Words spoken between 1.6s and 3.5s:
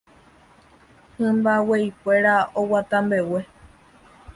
guéi kuéra oguata mbegue.